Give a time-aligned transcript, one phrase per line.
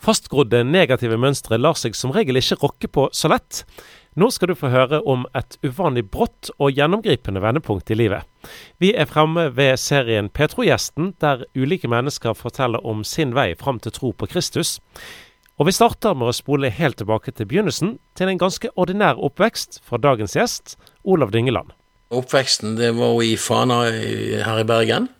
[0.00, 3.64] Fastgrodde negative mønstre lar seg som regel ikke rokke på så lett.
[4.18, 8.24] Nå skal du få høre om et uvanlig brått og gjennomgripende vendepunkt i livet.
[8.82, 13.94] Vi er fremme ved serien Petro-gjesten, der ulike mennesker forteller om sin vei fram til
[13.94, 14.78] tro på Kristus.
[15.60, 19.82] Og vi starter med å spole helt tilbake til begynnelsen, til en ganske ordinær oppvekst
[19.84, 21.76] fra dagens gjest, Olav Dyngeland.
[22.10, 25.10] Oppveksten det var i Fana her i Bergen.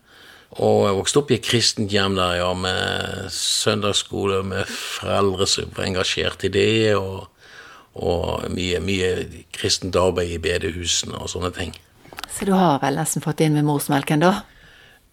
[0.58, 5.70] Og jeg vokste opp i et kristent hjem der, ja, med søndagsskole, med foreldre som
[5.76, 7.28] var engasjert i det, og,
[7.94, 11.76] og mye, mye kristent arbeid i bedehusene og sånne ting.
[12.34, 14.40] Så du har vel nesten fått inn med morsmelken, da?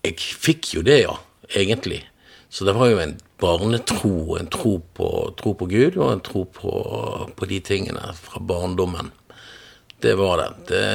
[0.07, 1.13] Jeg fikk jo det, ja.
[1.53, 2.01] Egentlig.
[2.49, 5.07] Så det var jo en barnetro, en tro på,
[5.37, 6.73] tro på Gud, og en tro på,
[7.37, 9.13] på de tingene fra barndommen.
[10.01, 10.49] Det var det.
[10.71, 10.85] det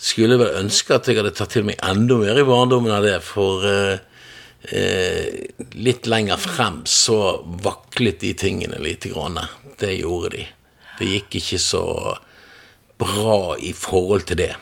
[0.00, 3.18] skulle vel ønske at jeg hadde tatt til meg enda mer i barndommen av det,
[3.24, 3.98] for eh,
[4.72, 9.38] eh, litt lenger frem så vaklet de tingene lite grann.
[9.80, 10.46] Det gjorde de.
[10.98, 11.84] Det gikk ikke så
[13.00, 14.54] bra i forhold til det.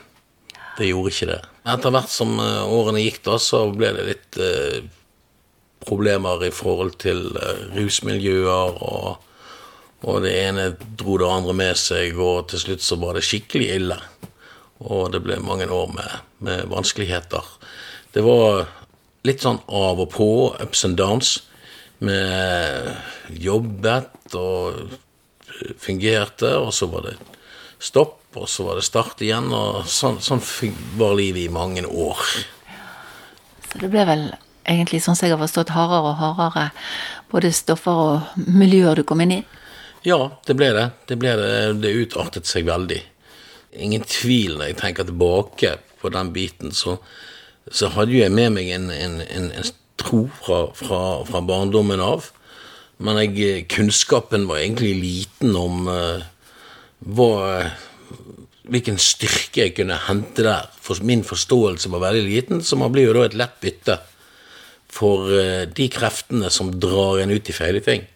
[0.77, 1.41] Det gjorde ikke det.
[1.69, 4.77] Etter hvert som eh, årene gikk, da, så ble det litt eh,
[5.83, 9.25] problemer i forhold til eh, rusmiljøer, og,
[10.07, 13.69] og det ene dro det andre med seg, og til slutt så var det skikkelig
[13.75, 13.99] ille.
[14.79, 17.43] Og det ble mange år med, med vanskeligheter.
[18.15, 18.65] Det var
[19.27, 20.29] litt sånn av og på,
[20.63, 21.35] ups and downs.
[21.99, 22.93] Med
[23.35, 24.95] jobbet og
[25.83, 27.17] fungerte, og så var det
[27.83, 29.51] stopp, og så var det start igjen.
[29.51, 30.43] Og sånn, sånn
[30.99, 32.23] var livet i mange år.
[33.69, 34.29] Så det ble vel
[34.63, 36.69] egentlig, sånn som jeg har forstått, hardere og hardere
[37.29, 39.43] både stoffer og miljøer du kom inn i?
[40.07, 40.89] Ja, det ble det.
[41.09, 41.55] Det, ble det.
[41.83, 43.01] det utartet seg veldig
[43.73, 46.97] ingen tvil når jeg tenker tilbake på den biten, så,
[47.71, 52.31] så hadde jeg med meg en, en, en, en tro fra, fra, fra, barndommen av.
[53.03, 56.23] Men jeg, kunnskapen var egentlig liten om uh,
[57.15, 57.31] hva,
[58.67, 60.69] hvilken styrke jeg kunne hente der.
[60.83, 63.99] For min forståelse var veldig liten, så man blir jo da et lett bytte
[64.89, 68.07] for uh, de kreftene som drar en ut i feile ting.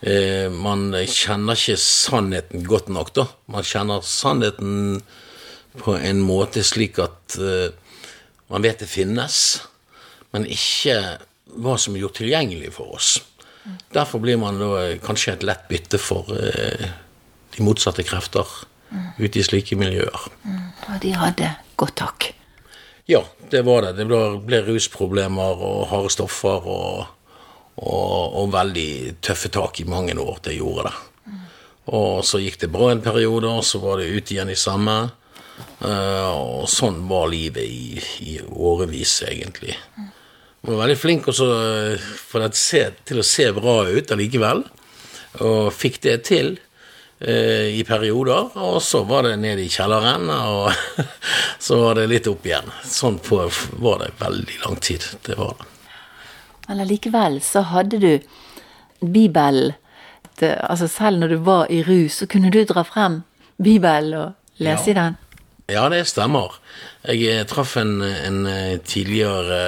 [0.00, 3.26] Eh, man kjenner ikke sannheten godt nok, da.
[3.52, 5.02] Man kjenner sannheten
[5.80, 7.68] på en måte slik at eh,
[8.50, 9.60] man vet det finnes,
[10.32, 10.96] men ikke
[11.60, 13.18] hva som er gjort tilgjengelig for oss.
[13.92, 16.88] Derfor blir man da kanskje et lett bytte for eh,
[17.54, 18.48] de motsatte krefter
[19.20, 20.28] ute i slike miljøer.
[20.88, 22.32] Og de hadde godt tak?
[23.10, 23.20] Ja,
[23.52, 23.96] det var det.
[24.00, 27.08] Det ble, ble rusproblemer og harde stoffer og
[27.80, 30.38] og, og, veldig tøffe tak i mange år.
[30.44, 30.96] Det gjorde det.
[31.90, 34.98] Og så gikk det bra en periode, og så var det ut igjen i samme.
[35.80, 39.74] Uh, og sånn var livet i, i årevis, egentlig.
[40.60, 41.48] Jeg var veldig flink også,
[42.20, 44.62] for det, se, til å se bra ut allikevel.
[45.46, 46.52] Og fikk det til
[47.24, 48.52] uh, i perioder.
[48.60, 51.08] Og så var det ned i kjelleren, og
[51.66, 52.70] så var det litt opp igjen.
[52.84, 53.42] Sånn på,
[53.80, 55.08] var det veldig lang tid.
[55.26, 55.69] Det var det.
[56.68, 58.12] Men allikevel så hadde du
[59.00, 59.72] Bibelen
[60.40, 63.18] Altså selv når du var i rus, så kunne du dra frem
[63.60, 64.92] Bibelen og lese ja.
[64.92, 65.18] i den?
[65.68, 66.54] Ja, det stemmer.
[67.04, 69.58] Jeg eh, traff en, en eh, tidligere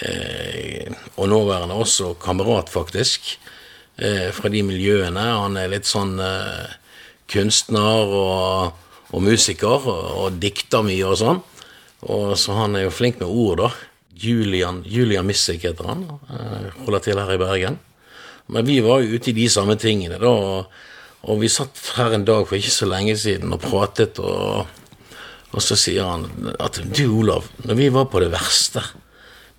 [0.00, 3.38] eh, og nåværende også kamerat, faktisk,
[3.98, 5.20] eh, fra de miljøene.
[5.20, 6.70] Han er litt sånn eh,
[7.30, 11.42] kunstner og, og musiker og, og, dikter mye og sånn.
[12.06, 13.70] Og så han er jo flink med ord, da.
[14.16, 16.06] Julian, Julian Missik heter han.
[16.30, 17.78] Eh, holder til her i Bergen.
[18.48, 20.32] Men vi var jo ute i de samme tingene, da.
[21.26, 24.68] Og, vi satt her en dag for ikke så lenge siden og pratet, og,
[25.50, 28.84] og så sier han at du, Olav, når vi var på det verste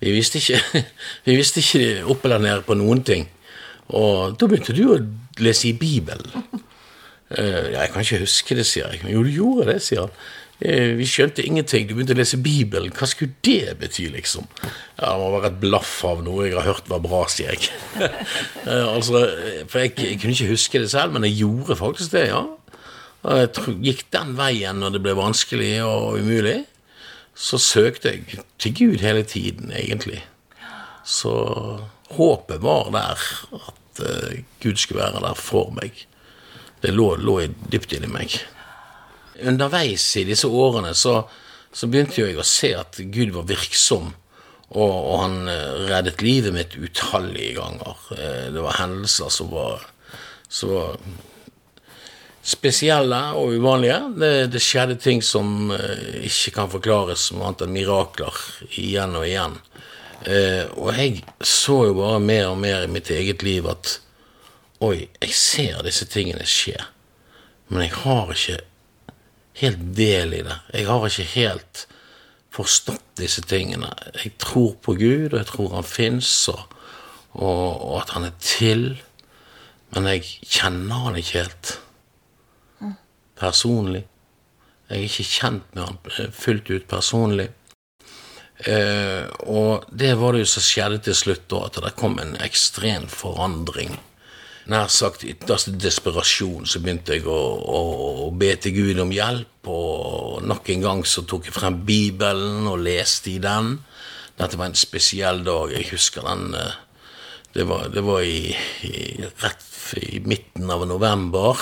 [0.00, 0.84] Vi visste ikke,
[1.26, 3.26] vi visste ikke opp eller ned på noen ting.
[3.88, 4.98] Og da begynte du å
[5.42, 6.46] lese i Bibelen.
[7.28, 9.02] Uh, jeg kan ikke huske det, sier jeg.
[9.10, 10.14] Jo, du gjorde det, sier han.
[10.58, 11.86] Eh, vi skjønte ingenting.
[11.86, 12.90] Du begynte å lese Bibelen.
[12.94, 14.48] Hva skulle det bety, liksom?
[14.98, 17.70] Ja, Det må være et blaff av noe jeg har hørt var bra, sier jeg.
[18.68, 19.22] Eh, altså,
[19.70, 22.42] for jeg, jeg, kunne ikke huske det selv, men jeg gjorde faktisk det, ja.
[23.24, 26.58] Jeg gikk den veien når det ble vanskelig og umulig.
[27.38, 30.20] Så søkte jeg til Gud hele tiden, egentlig.
[31.06, 31.32] Så
[32.18, 33.24] håpet var der,
[33.56, 36.04] at uh, Gud skulle være der for meg.
[36.82, 37.40] Det lå, lå
[37.72, 38.36] dypt inni meg
[39.42, 41.22] underveis i disse årene så,
[41.72, 44.12] så begynte jo jeg å se at Gud var virksom.
[44.68, 48.02] Og, og, han eh, reddet livet mitt utallige ganger.
[48.12, 49.86] Eh, det var hendelser som var,
[50.48, 50.98] som var
[52.44, 54.02] spesielle og uvanlige.
[54.20, 59.28] Det, det, skjedde ting som eh, ikke kan forklares som annet enn mirakler igjen og
[59.28, 59.56] igjen.
[60.18, 64.00] Og jeg så jo bare mer og mer i mitt eget liv at
[64.82, 66.76] Oi, jeg ser disse tingene skje,
[67.66, 68.58] men jeg har ikke
[69.60, 70.58] helt del i det.
[70.74, 71.84] Jeg har ikke helt
[72.54, 73.90] forstått disse tingene.
[74.16, 76.64] Jeg tror på Gud, og jeg tror han fins, og,
[77.32, 78.86] og, og, at han er til.
[79.94, 81.74] Men jeg kjenner han ikke helt
[83.38, 84.04] personlig.
[84.88, 87.48] Jeg er ikke kjent med han eh, fullt ut personlig.
[88.66, 92.34] Eh, og det var det jo som skjedde til slutt, da, at det kom en
[92.42, 93.94] ekstrem forandring
[94.68, 97.80] nær sagt ytterste desperasjon så begynte jeg å, å,
[98.26, 102.68] å, be til Gud om hjelp, og nok en gang så tok jeg frem Bibelen
[102.68, 103.78] og leste i den.
[104.38, 105.72] Dette var en spesiell dag.
[105.74, 106.76] Jeg husker den eh,
[107.56, 108.52] Det var, det var i,
[108.86, 109.64] i, rett
[109.96, 111.58] i midten av november.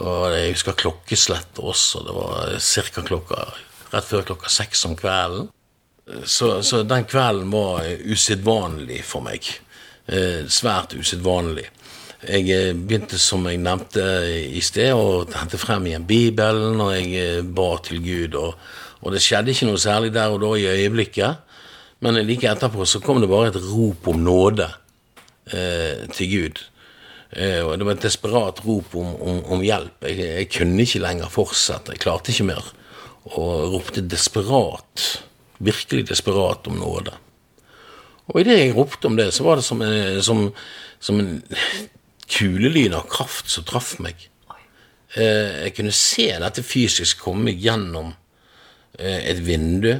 [0.00, 2.02] Og jeg husker klokkeslettet også.
[2.06, 3.04] Det var ca.
[3.06, 3.44] klokka
[3.92, 5.52] rett før klokka seks om kvelden.
[6.24, 9.46] Så, så den kvelden var usedvanlig for meg.
[10.06, 11.68] Eh, svært usedvanlig.
[12.26, 14.02] Jeg eh, begynte, som jeg nevnte
[14.50, 18.38] i sted, å hente frem igjen Bibelen, og jeg eh, ba til Gud.
[18.40, 18.56] Og,
[19.02, 21.44] og, det skjedde ikke noe særlig der og da i øyeblikket,
[22.04, 24.66] men like etterpå så kom det bare et rop om nåde
[25.54, 26.64] eh, til Gud.
[27.30, 30.08] Eh, og det var et desperat rop om, om, om hjelp.
[30.10, 32.72] Jeg, jeg, kunne ikke lenger fortsette, jeg klarte ikke mer.
[33.36, 35.06] Og ropte desperat,
[35.62, 37.14] virkelig desperat om nåde.
[38.26, 39.82] Og idet jeg ropte om det, så var det som,
[40.26, 40.48] som,
[40.98, 41.36] som en
[42.30, 44.28] kulelyn av kraft som traff meg.
[45.16, 48.12] Eh, jeg kunne se dette fysisk komme gjennom
[48.98, 49.94] eh, et vindu,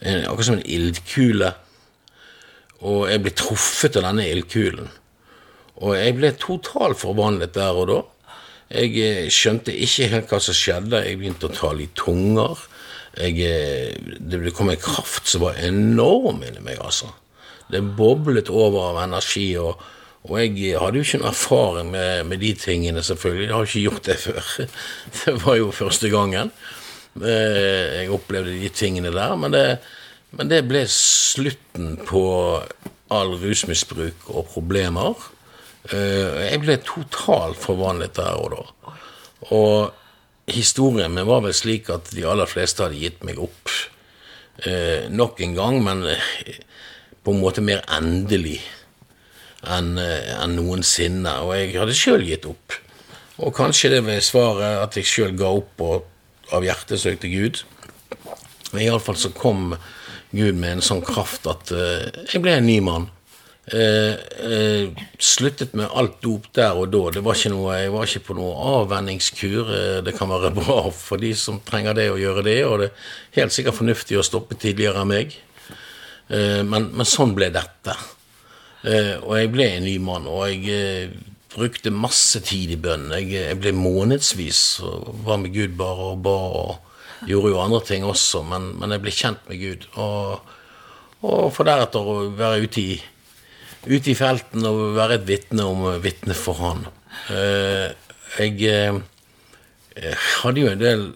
[0.00, 1.52] akkurat som en ildkule.
[2.80, 4.88] Og jeg ble truffet av denne ildkulen.
[5.80, 8.00] Og jeg ble totalt forvandlet der og da.
[8.70, 11.04] Jeg eh, skjønte ikke helt hva som skjedde.
[11.06, 12.66] Jeg begynte å tale i tunger.
[13.18, 17.10] Jeg, det kom en kraft som var enorm inni meg, altså.
[17.70, 19.48] Det boblet over av energi.
[19.58, 19.80] og
[20.28, 23.46] og jeg hadde jo ikke noe erfaring med, med, de tingene, selvfølgelig.
[23.46, 24.50] Jeg har ikke gjort det før.
[25.20, 26.50] Det var jo første gangen
[27.16, 29.36] eh, jeg opplevde de tingene der.
[29.40, 29.64] Men det,
[30.36, 32.24] men det ble slutten på
[33.10, 35.16] all rusmisbruk og problemer.
[35.88, 38.92] Eh, jeg ble totalt forvandlet der og da.
[39.56, 43.72] Og historien min var vel slik at de aller fleste hadde gitt meg opp
[44.68, 46.04] eh, nok en gang, men
[47.24, 48.58] på en måte mer endelig
[49.68, 51.34] enn eh, en noensinne.
[51.44, 52.78] Og jeg hadde sjøl gitt opp.
[53.40, 56.08] Og kanskje det var svaret at jeg sjøl ga opp og
[56.54, 57.62] av hjertet søkte Gud.
[58.72, 59.74] Men iallfall så kom
[60.30, 63.08] Gud med en sånn kraft at uh, jeg ble en ny mann.
[63.70, 67.02] Uh, uh, sluttet med alt dop der og da.
[67.16, 69.74] Det var ikke noe, jeg var ikke på noe avvenningskur.
[70.06, 72.60] det kan være bra for de som trenger det, å gjøre det.
[72.66, 75.36] Og det er helt sikkert fornuftig å stoppe tidligere enn meg.
[76.30, 77.96] Men, men sånn ble dette.
[78.80, 81.10] Eh, og jeg ble en ny mann, og jeg eh,
[81.52, 83.10] brukte masse tid i bønn.
[83.18, 87.82] Jeg, jeg, ble månedsvis og var med Gud bare og ba og gjorde jo andre
[87.84, 89.86] ting også, men, men jeg ble kjent med Gud.
[90.00, 90.56] Og,
[91.20, 92.96] og for deretter å være ute i,
[93.90, 96.86] ute i felten og være et vitne om vitne for Han.
[97.28, 101.08] Jeg, jeg hadde jo en del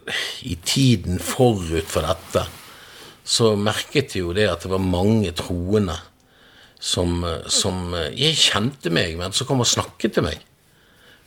[0.44, 2.44] i tiden forut for dette,
[3.25, 5.96] så merket jeg jo det at det var mange troende
[6.84, 10.42] som, som, Jeg kjente meg, men som kom og snakket til meg.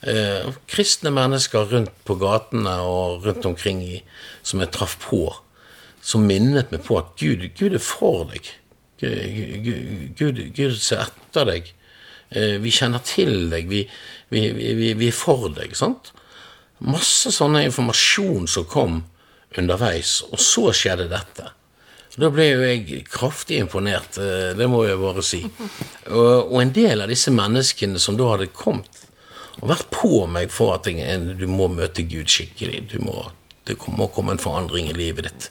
[0.06, 3.98] Eh, kristne mennesker rundt på gatene og rundt omkring i,
[4.46, 5.24] som jeg traff på,
[5.98, 8.52] som minnet meg på at Gud, Gud er for deg.
[9.02, 11.74] Gud, Gud, Gud ser etter deg.
[12.30, 13.68] Eh, vi kjenner til deg.
[13.70, 13.82] Vi,
[14.30, 15.74] vi, vi, vi er for deg.
[15.78, 16.12] sant?
[16.78, 19.00] Masse sånne informasjon som kom
[19.58, 21.50] underveis, og så skjedde dette.
[22.18, 25.42] Da ble jo jeg kraftig imponert, eh, det må jeg bare si.
[26.10, 29.04] Og, og en del av disse menneskene som da hadde kommet
[29.58, 33.28] og vært på meg for at jeg, du må møte Gud skikkelig, du må,
[33.66, 35.48] det må komme en forandring i livet ditt,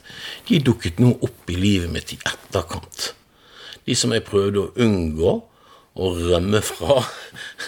[0.48, 3.12] de dukket nå opp i livet mitt i etterkant.
[3.88, 5.34] De som jeg prøvde å unngå
[5.98, 7.00] å rømme fra.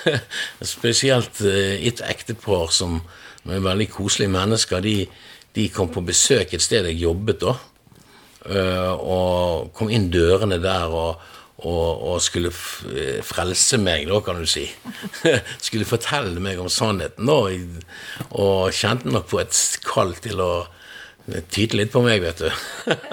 [0.74, 3.00] Spesielt eh, et ektepar som
[3.48, 4.84] er veldig koselige mennesker.
[4.84, 5.08] De,
[5.56, 7.56] de kom på besøk et sted jeg jobbet da.
[8.48, 11.20] Eh, og kom inn dørene der og,
[11.60, 14.64] og, og skulle frelse meg, da, kan du si.
[15.66, 20.52] skulle fortelle meg om sannheten, da, og kjente nok på et kall til å
[21.52, 22.48] tyte litt på meg, vet du.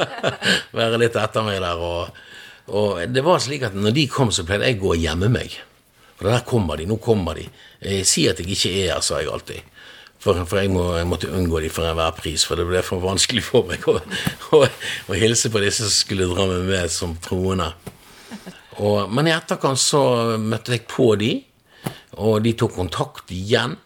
[0.78, 1.82] Være litt etter meg der.
[1.84, 2.22] Og,
[2.72, 5.32] og, det var slik at når de kom, så pleide jeg å gå og gjemme
[5.34, 5.60] meg.
[6.18, 7.46] For der kommer de, nå kommer de.
[8.08, 9.76] Si at jeg ikke er her, sa jeg alltid.
[10.28, 13.00] For, for jeg, må, jeg, måtte unngå dem for enhver pris, for det ble for
[13.00, 13.94] vanskelig for meg å,
[14.58, 14.60] å,
[15.08, 17.70] å, hilse på disse som skulle dra meg med som troende.
[18.84, 20.02] Og, men i etterkant så
[20.36, 21.32] møtte jeg på de,
[22.20, 23.78] og de tok kontakt igjen.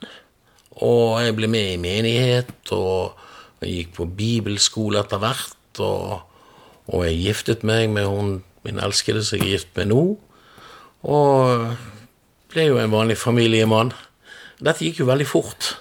[0.82, 3.22] Og jeg ble med i menighet, og
[3.62, 5.84] jeg gikk på bibelskole etter hvert.
[5.86, 6.26] Og,
[6.90, 10.02] og jeg giftet meg med hun min elskede som jeg er gift med nå.
[11.06, 11.70] Og
[12.50, 13.94] ble jo en vanlig familiemann.
[14.58, 15.76] Dette gikk jo veldig fort.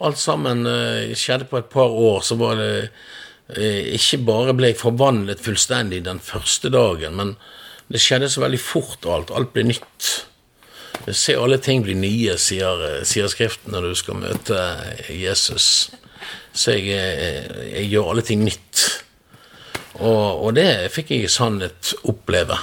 [0.00, 2.22] Alt sammen uh, skjedde på et par år.
[2.24, 2.72] Så var det
[3.56, 7.36] uh, Ikke bare ble jeg forvandlet fullstendig den første dagen, men
[7.90, 9.32] det skjedde så veldig fort alt.
[9.34, 10.10] Alt ble nytt.
[11.10, 14.58] Se, alle ting blir nye, sier, sier, Skriften når du skal møte
[15.10, 15.90] Jesus.
[16.52, 16.92] Så jeg,
[17.72, 18.84] jeg gjør alle ting nytt.
[20.00, 22.56] Og, og, det fikk jeg i sannhet oppleve.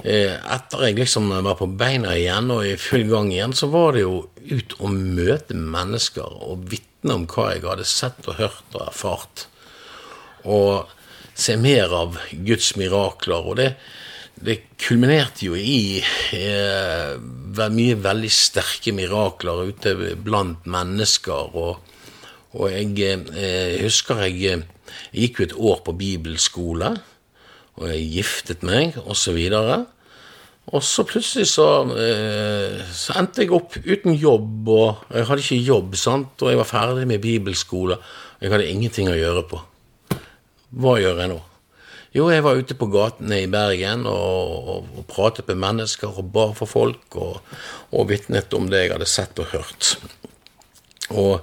[0.00, 3.92] Eh, etter jeg liksom var på beina igjen og i full gang igjen, så var
[3.96, 8.78] det jo ut å møte mennesker og vitne om hva jeg hadde sett og hørt
[8.78, 9.46] og erfart.
[10.48, 10.88] Og
[11.38, 13.46] se mer av Guds mirakler.
[13.46, 13.68] Og det,
[14.34, 17.14] det kulminerte jo i eh,
[17.62, 19.94] mye veldig sterke mirakler ute
[20.24, 21.56] blant mennesker.
[21.56, 21.94] Og,
[22.56, 22.96] og jeg
[23.36, 26.94] eh, husker jeg jeg gikk jo et år på bibelskole,
[27.80, 29.38] og jeg giftet meg, osv.
[30.72, 35.62] Og så plutselig så, eh, så, endte jeg opp uten jobb, og jeg hadde ikke
[35.70, 37.96] jobb, sant, og jeg var ferdig med bibelskole.
[37.96, 39.62] Og jeg hadde ingenting å gjøre på.
[40.82, 41.40] Hva gjør jeg nå?
[42.12, 46.28] Jo, jeg var ute på gatene i Bergen og, og, og pratet med mennesker og
[46.34, 47.40] bar for folk, og,
[47.90, 49.96] og vitnet om det jeg hadde sett og hørt.
[51.12, 51.40] Og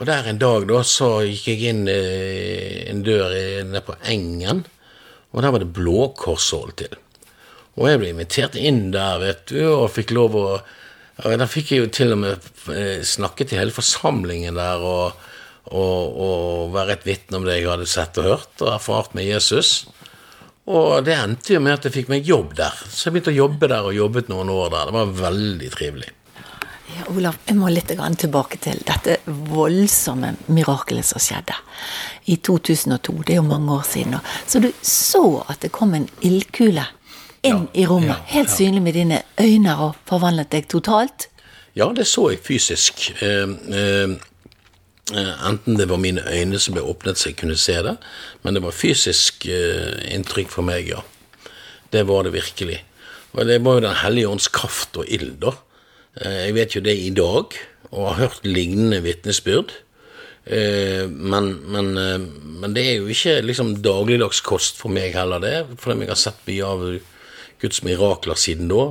[0.00, 3.34] og der en dag da så gikk jeg inn eh, en dør
[3.68, 4.62] nede på Engen,
[5.30, 6.98] og der var det Blå Kors holdt til.
[7.78, 10.46] Og jeg ble invitert inn der, vet du, og fikk lov å
[11.20, 15.18] Da fikk jeg jo til og med eh, snakke til hele forsamlingen der og,
[15.68, 19.28] og, og være et vitne om det jeg hadde sett og hørt og erfart med
[19.28, 19.84] Jesus.
[20.70, 22.72] Og det endte jo med at jeg fikk meg jobb der.
[22.88, 24.88] Så jeg begynte å jobbe der og jobbet noen år der.
[24.88, 26.10] Det var veldig trivelig.
[26.96, 31.54] Ja, Olav, jeg må litt tilbake til dette voldsomme mirakelet som skjedde
[32.32, 33.14] i 2002.
[33.26, 34.16] Det er jo mange år siden.
[34.46, 36.86] Så du så at det kom en ildkule
[37.42, 41.28] inn ja, i rommet, ja, helt synlig med dine øyne, og forvandlet deg totalt?
[41.78, 43.06] Ja, det så jeg fysisk.
[43.22, 47.96] Eh, eh, enten det var mine øyne som ble åpnet så jeg kunne se det,
[48.42, 51.04] men det var fysisk eh, inntrykk for meg, ja.
[51.90, 52.82] Det var det virkelig.
[53.32, 55.54] Og det var jo Den hellige ånds kraft og ild, da
[56.20, 57.54] jeg vet jo det i dag,
[57.90, 59.72] og har hørt lignende vitnesbyrd.
[60.44, 65.42] Eh, men, men, eh, men, det er jo ikke liksom dagligdags kost for meg heller,
[65.42, 65.54] det.
[65.80, 66.84] For jeg har sett mye av
[67.60, 68.90] Guds mirakler siden da.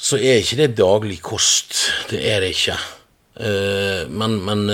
[0.00, 1.76] Så er ikke det daglig kost.
[2.12, 2.78] Det er det ikke.
[3.40, 4.66] Men, men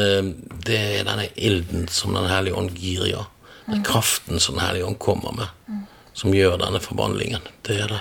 [0.65, 3.21] det er denne ilden som Den hellige ånd gir, ja.
[3.67, 5.83] Den kraften som Den hellige ånd kommer med,
[6.15, 7.47] som gjør denne forvandlingen.
[7.67, 8.01] Det er det.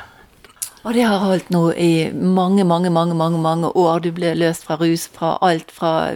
[0.86, 4.04] Og det har holdt nå i mange, mange, mange mange, mange år.
[4.06, 6.14] Du ble løst fra rus, fra alt fra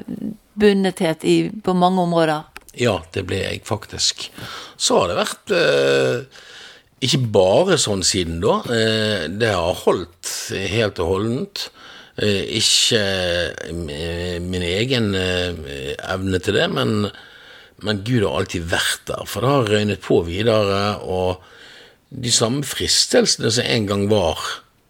[0.60, 2.46] bundethet i, på mange områder.
[2.78, 4.28] Ja, det ble jeg faktisk.
[4.78, 6.44] Så har det vært eh,
[7.02, 8.60] ikke bare sånn siden da.
[8.70, 11.66] Eh, det har holdt helt og holdent.
[12.22, 17.08] Eh, ikke eh, min egen eh, evne til det, men,
[17.82, 19.26] men Gud har alltid vært der.
[19.26, 20.84] For det har røynet på videre.
[21.02, 21.42] og
[22.10, 24.42] de samme fristelsene som en gang var,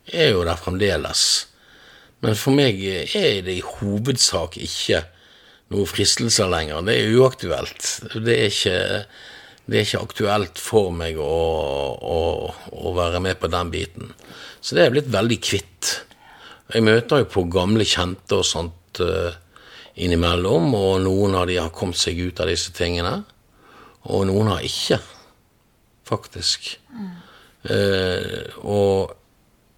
[0.07, 1.23] er jo der fremdeles.
[2.23, 5.03] Men for meg er det i hovedsak ikke
[5.73, 6.81] noen fristelser lenger.
[6.87, 7.89] Det er uaktuelt.
[8.15, 8.77] Det er ikke,
[9.69, 11.27] det er ikke aktuelt for meg å,
[11.99, 12.19] å,
[12.73, 14.15] å, være med på den biten.
[14.59, 15.91] Så det er jeg blitt veldig kvitt.
[16.73, 19.31] Jeg møter jo på gamle kjente og sånt uh,
[19.99, 23.21] innimellom, og noen av de har kommet seg ut av disse tingene,
[24.09, 24.99] og noen har ikke
[26.09, 26.73] faktisk.
[26.95, 27.11] Mm.
[27.69, 29.15] Eh, og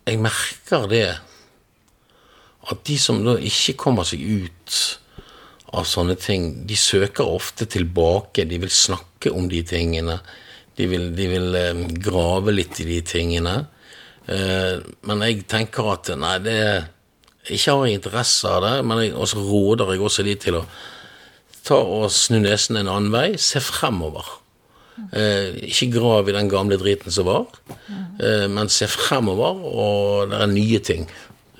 [0.07, 1.05] jeg merker det
[2.71, 4.77] at de som da ikke kommer seg ut
[5.71, 8.45] av sånne ting, de søker ofte tilbake.
[8.47, 10.19] De vil snakke om de tingene.
[10.77, 13.55] De vil, de vil eh, grave litt i de tingene.
[14.27, 16.59] Eh, men jeg tenker at nei, det
[17.49, 20.65] ikke har jeg interesse av det, men jeg, også råder jeg også de til å
[21.65, 24.27] ta og snu nesen en annen vei, se fremover.
[25.11, 27.47] Eh, ikke grav i den gamle driten som var,
[27.89, 31.07] eh, men se fremover, og det er nye ting.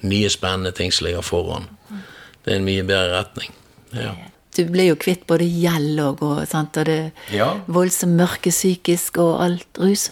[0.01, 1.67] Nye spennende ting som ligger foran.
[2.41, 3.51] Det er en mye bedre retning.
[3.93, 4.15] Ja.
[4.55, 7.53] Du ble jo kvitt både gjeld og, og, sant, og det ja.
[7.71, 10.09] voldsomt mørke psykisk og alt rus.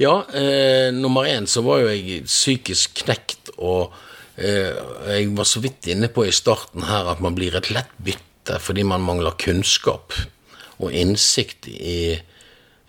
[0.00, 3.92] Ja, eh, nummer én så var jo jeg psykisk knekt, og
[4.36, 4.72] eh,
[5.12, 8.58] jeg var så vidt inne på i starten her at man blir et lett bytte
[8.58, 10.16] fordi man mangler kunnskap
[10.82, 12.16] og innsikt i,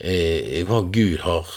[0.03, 1.48] i hva Gud har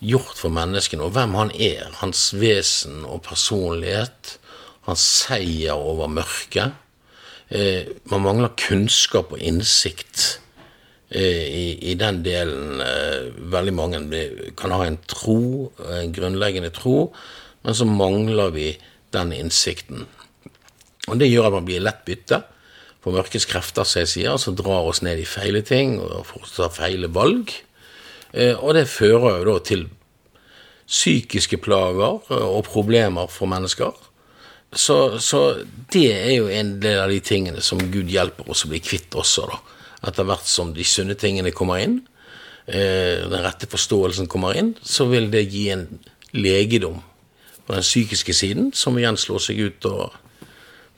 [0.00, 1.88] gjort for menneskene, og hvem han er.
[2.00, 4.36] Hans vesen og personlighet.
[4.88, 6.76] Hans seier over mørket.
[7.50, 10.38] Eh, man mangler kunnskap og innsikt
[11.10, 12.80] eh, i, i, den delen.
[12.84, 14.22] Eh, veldig mange
[14.58, 17.10] kan ha en tro, en grunnleggende tro,
[17.66, 18.70] men så mangler vi
[19.12, 20.06] den innsikten.
[21.10, 22.44] Og Det gjør at man blir lett bytte
[23.02, 26.70] for mørkets krefter, som jeg sier, som drar oss ned i feile ting og foretar
[26.76, 27.50] feile valg.
[28.32, 29.88] Eh, og det fører jo da til
[30.90, 33.92] psykiske plager eh, og problemer for mennesker.
[34.70, 38.70] Så, så, det er jo en del av de tingene som Gud hjelper oss å
[38.70, 39.58] bli kvitt også, da.
[40.06, 41.98] Etter hvert som de sunne tingene kommer inn,
[42.70, 45.88] eh, den rette forståelsen kommer inn, så vil det gi en
[46.32, 47.02] legedom
[47.66, 50.14] på den psykiske siden, som igjen slår seg ut og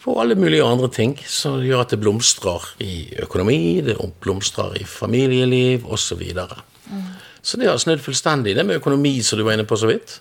[0.03, 4.85] får alle mulige andre ting som gjør at det blomstrer i økonomi, det blomstrer i
[4.89, 6.23] familieliv osv.
[6.33, 7.03] Mm.
[7.43, 8.55] Så det har snudd fullstendig.
[8.57, 10.21] Det med økonomi, som du var inne på så vidt,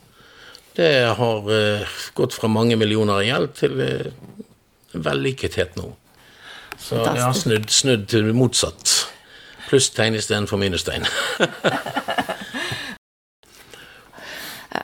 [0.77, 4.11] det har uh, gått fra mange millioner i gjeld til uh,
[4.93, 5.91] vellykkethet nå.
[6.81, 8.95] Så det har snudd, snudd til motsatt.
[9.69, 11.05] Plusstegn istedenfor minustegn.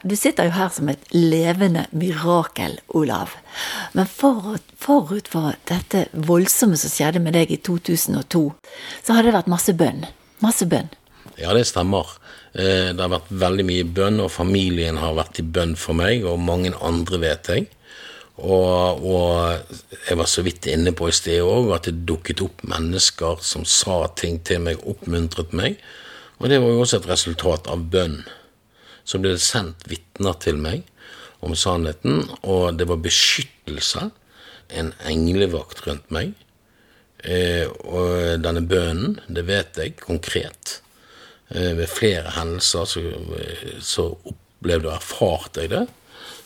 [0.03, 3.34] Du sitter jo her som et levende mirakel, Olav.
[3.96, 8.44] Men forut, forut for dette voldsomme som skjedde med deg i 2002,
[9.03, 10.06] så har det vært masse bønn.
[10.44, 10.91] Masse bønn.
[11.38, 12.10] Ja, det stemmer.
[12.53, 16.25] Eh, det har vært veldig mye bønn, og familien har vært i bønn for meg,
[16.25, 17.67] og mange andre, vet jeg.
[18.38, 22.62] Og, og, jeg var så vidt inne på i sted òg at det dukket opp
[22.70, 25.79] mennesker som sa ting til meg, oppmuntret meg.
[26.38, 28.20] Og det var jo også et resultat av bønn
[29.08, 30.84] så ble det sendt vitner til meg
[31.46, 34.10] om sannheten, og det var beskyttelse,
[34.67, 36.34] en englevakt rundt meg.
[37.24, 40.82] Eh, og denne bønnen, det vet jeg konkret.
[41.50, 43.04] Eh, ved flere hendelser så,
[43.82, 45.86] så opplevde og erfarte jeg det.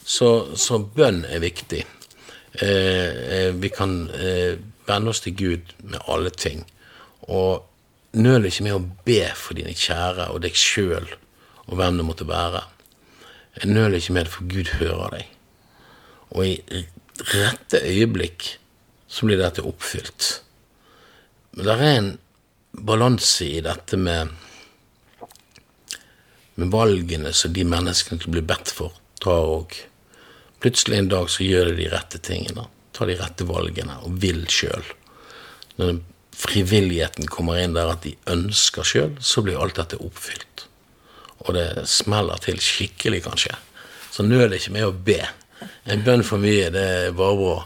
[0.05, 1.81] Så, så bønn er viktig.
[2.62, 3.96] Eh, vi kan
[4.88, 6.66] vende oss til Gud med alle ting.
[7.31, 7.64] Og
[8.18, 11.07] nøl ikke med å be for dine kjære og deg sjøl
[11.68, 12.64] og hvem det måtte være.
[13.68, 15.29] Nøl ikke med det, for Gud hører deg.
[16.31, 16.83] Og i
[17.31, 18.55] rette øyeblikk
[19.11, 20.29] så blir dette oppfylt.
[21.55, 22.11] Men det er en
[22.87, 24.31] balanse i dette med,
[26.59, 29.77] med valgene som de menneskene som blir bedt for, tar òg.
[30.61, 34.44] Plutselig en dag så gjør de de rette tingene, tar de rette valgene og vil
[34.51, 34.83] sjøl.
[35.79, 36.01] Når
[36.37, 40.51] frivilligheten kommer inn der at de ønsker sjøl, så blir alt dette oppfylt
[41.48, 43.55] og det smeller til skikkelig, kanskje.
[44.11, 45.22] Så nøl ikke med å be.
[45.90, 47.57] En bønn for mye, det er bare bra.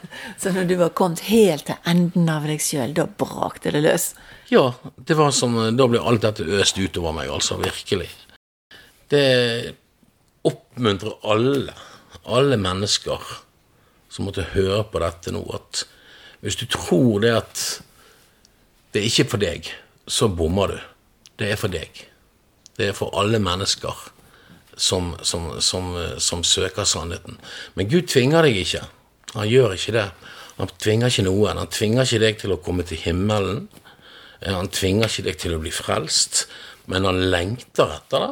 [0.37, 4.11] så når du var kommet helt til enden av deg sjøl, da brakte det løs?
[4.51, 7.57] Ja, det var som Da ble alt dette øst utover meg, altså.
[7.61, 8.09] Virkelig.
[9.11, 9.75] Det
[10.47, 11.73] oppmuntrer alle,
[12.25, 13.31] alle mennesker
[14.11, 15.85] som måtte høre på dette nå, at
[16.41, 17.65] hvis du tror det at
[18.91, 19.67] det er ikke for deg,
[20.09, 20.79] så bommer du.
[21.39, 22.01] Det er for deg.
[22.75, 23.95] Det er for alle mennesker
[24.75, 27.37] som, som, som, som, søker sannheten.
[27.75, 28.83] Men Gud tvinger deg ikke.
[29.35, 30.07] Han gjør ikke det.
[30.57, 31.59] Han tvinger ikke noen.
[31.61, 33.65] Han tvinger ikke deg til å komme til himmelen.
[34.43, 36.45] Han tvinger ikke deg til å bli frelst,
[36.89, 38.31] men han lengter etter det.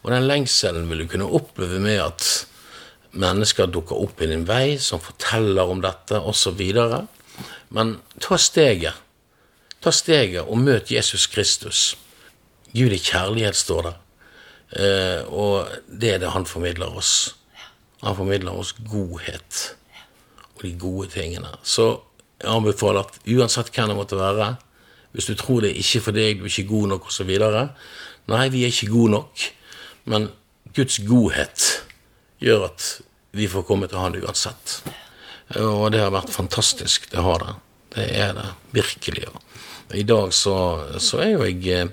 [0.00, 2.28] Og den lengselen vil du kunne oppleve med at
[3.10, 6.62] mennesker dukker opp i din vei som forteller om dette, osv.
[7.74, 8.94] Men ta steget.
[9.80, 11.82] Ta steget og møt Jesus Kristus.
[12.70, 13.96] Gud i kjærlighet, står det.
[14.80, 17.34] Eh, og det er det han formidler oss.
[18.04, 19.74] Han formidler oss godhet
[20.60, 21.50] og de gode tingene.
[21.62, 21.88] Så
[22.40, 24.54] jeg anbefaler at uansett hvem det måtte være,
[25.12, 27.30] hvis du tror det er ikke for deg, du er ikke god nok osv.
[28.30, 29.46] Nei, vi er ikke gode nok,
[30.12, 30.28] men
[30.76, 31.66] Guds godhet
[32.40, 32.90] gjør at
[33.34, 34.80] vi får komme til Han uansett.
[35.58, 37.08] Og det har vært fantastisk.
[37.10, 37.54] Det har det.
[37.96, 38.46] Det er det
[38.76, 39.26] virkelig.
[39.94, 40.54] I dag så,
[41.02, 41.90] så er jo jeg eh,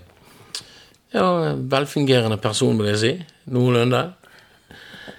[1.15, 1.25] ja,
[1.57, 3.13] velfungerende person, vil jeg si.
[3.53, 4.03] Noenlunde.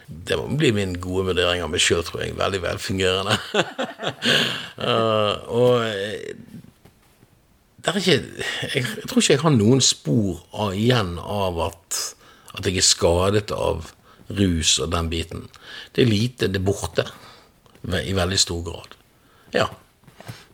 [0.08, 2.36] Det må bli min gode vurdering av meg sjøl, tror jeg.
[2.38, 3.36] Veldig velfungerende.
[4.80, 6.32] uh, og eh,
[7.78, 8.24] det er ikke jeg,
[8.74, 12.00] jeg, tror ikke jeg har noen spor av, igjen av at,
[12.56, 13.92] at jeg er skadet av
[14.40, 15.46] rus og den biten.
[15.92, 17.06] Det er lite, det er borte.
[17.88, 18.96] I veldig stor grad.
[19.54, 19.68] Ja.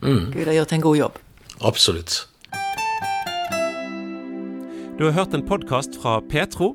[0.04, 0.30] Mm.
[0.34, 1.18] Gud har gjort en god jobb.
[1.64, 2.26] Absolutt.
[4.98, 6.74] Du har hørt en podkast fra Petro.